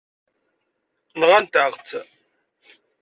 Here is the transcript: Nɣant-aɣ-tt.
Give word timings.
Nɣant-aɣ-tt. 1.19 1.93